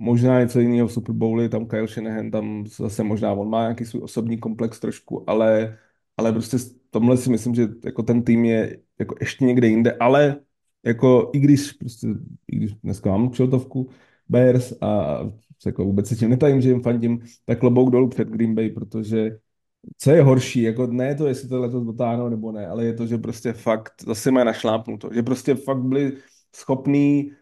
[0.00, 3.84] možná něco jiného v Super Bowli, tam Kyle Shanahan, tam zase možná on má nějaký
[3.84, 5.78] svůj osobní komplex trošku, ale,
[6.16, 6.56] ale prostě
[6.90, 10.40] tomhle si myslím, že jako ten tým je jako ještě někde jinde, ale
[10.84, 12.06] jako i když prostě,
[12.52, 13.90] i když dneska mám kšeltovku
[14.28, 15.20] Bears a
[15.66, 19.38] jako vůbec se tím netajím, že jim fandím, tak klobouk dolů před Green Bay, protože
[19.98, 23.06] co je horší, jako ne to, jestli to letos dotáhnou nebo ne, ale je to,
[23.06, 26.16] že prostě fakt zase mají našlápnuto, že prostě fakt byli
[26.56, 27.32] schopní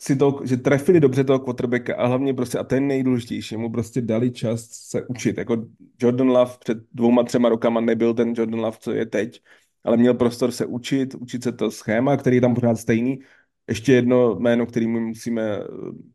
[0.00, 4.00] si to, že trefili dobře toho quarterbacka a hlavně prostě, a ten nejdůležitější, mu prostě
[4.00, 5.38] dali čas se učit.
[5.38, 5.66] Jako
[6.02, 9.42] Jordan Love před dvouma, třema rokama nebyl ten Jordan Love, co je teď,
[9.84, 13.18] ale měl prostor se učit, učit se to schéma, který je tam pořád stejný.
[13.68, 15.64] Ještě jedno jméno, který musíme eh,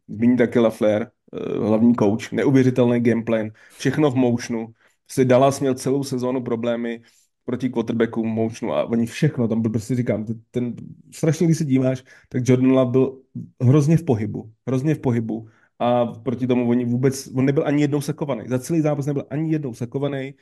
[0.07, 4.73] zmínit, taky LaFleur, eh, hlavní coach, neuvěřitelný gameplan, všechno v motionu,
[5.07, 7.01] Si Dallas měl celou sezónu problémy
[7.45, 10.75] proti quarterbackům, motionu a oni všechno, tam byl prostě říkám, ten, ten
[11.11, 13.21] strašně, když se díváš, tak Jordan Love byl
[13.61, 15.47] hrozně v pohybu, hrozně v pohybu
[15.79, 19.51] a proti tomu oni vůbec, on nebyl ani jednou sakovaný, za celý zápas nebyl ani
[19.51, 20.33] jednou sakovaný,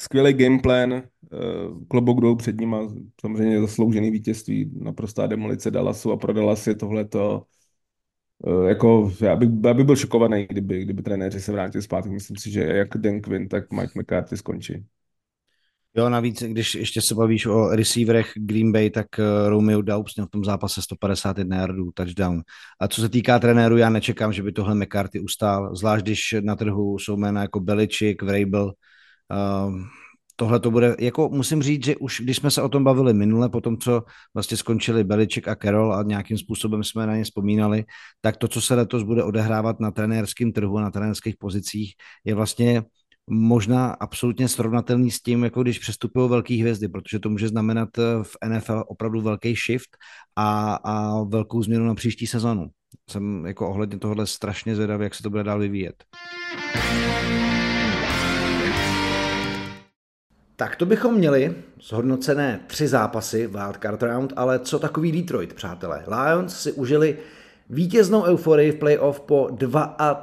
[0.00, 1.00] skvělý gameplan, uh,
[1.88, 2.88] klobouk dolů před nima,
[3.20, 7.42] samozřejmě zasloužený vítězství, naprostá demolice Dallasu a pro Dallas je tohleto
[8.46, 12.10] uh, jako, já bych, já bych byl šokovaný, kdyby, kdyby trenéři se vrátili zpátky.
[12.10, 14.86] Myslím si, že jak Dan Quinn, tak Mike McCarthy skončí.
[15.98, 20.26] Jo, navíc, když ještě se bavíš o receiverech Green Bay, tak eh, Romeo Daubs měl
[20.26, 22.42] v tom zápase 151 yardů, touchdown.
[22.80, 26.56] A co se týká trenéru, já nečekám, že by tohle McCarthy ustál, zvlášť když na
[26.56, 28.72] trhu jsou jména jako Belichick, Vrabel.
[29.66, 29.80] Uh,
[30.36, 33.48] tohle to bude, jako musím říct, že už když jsme se o tom bavili minule,
[33.48, 34.02] po tom, co
[34.34, 37.84] vlastně skončili Beliček a Carroll a nějakým způsobem jsme na ně vzpomínali,
[38.20, 41.94] tak to, co se letos bude odehrávat na trenérském trhu, na trenérských pozicích,
[42.24, 42.82] je vlastně
[43.30, 48.02] možná absolutně srovnatelný s tím, jako když přestupují velké hvězdy, protože to může znamenat eh,
[48.22, 49.96] v NFL opravdu velký shift
[50.36, 52.66] a, a velkou změnu na příští sezonu.
[53.10, 56.04] Jsem jako ohledně tohohle strašně zvědavý, jak se to bude dál vyvíjet.
[60.56, 66.04] Tak to bychom měli zhodnocené tři zápasy Wildcard Round, ale co takový Detroit, přátelé?
[66.08, 67.18] Lions si užili
[67.70, 69.48] Vítěznou euforii v playoff po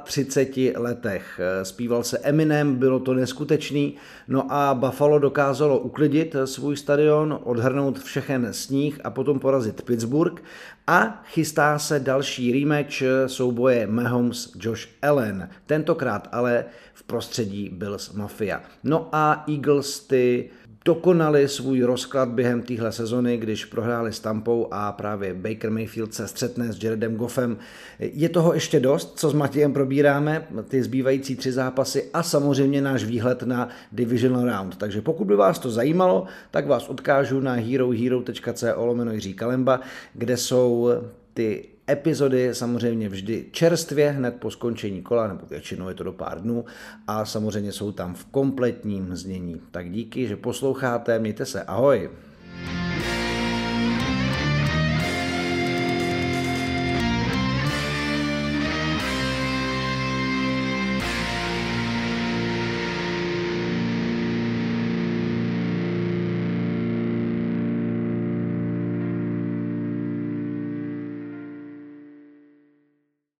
[0.04, 1.40] 32 letech.
[1.62, 3.94] Spíval se Eminem, bylo to neskutečný,
[4.28, 10.42] no a Buffalo dokázalo uklidit svůj stadion, odhrnout všechen sníh a potom porazit Pittsburgh
[10.86, 16.64] a chystá se další rematch souboje Mahomes Josh Allen, tentokrát ale
[16.94, 18.62] v prostředí Bills Mafia.
[18.84, 20.50] No a Eagles ty
[20.84, 26.28] dokonali svůj rozklad během téhle sezony, když prohráli s Tampou a právě Baker Mayfield se
[26.28, 27.56] střetne s Jaredem Goffem.
[27.98, 33.04] Je toho ještě dost, co s Matějem probíráme, ty zbývající tři zápasy a samozřejmě náš
[33.04, 34.76] výhled na Divisional Round.
[34.76, 39.80] Takže pokud by vás to zajímalo, tak vás odkážu na herohero.co lomeno Kalemba,
[40.14, 40.90] kde jsou
[41.34, 46.40] ty epizody samozřejmě vždy čerstvě hned po skončení kola, nebo většinou je to do pár
[46.40, 46.64] dnů
[47.06, 49.60] a samozřejmě jsou tam v kompletním znění.
[49.70, 52.10] Tak díky, že posloucháte, mějte se, ahoj!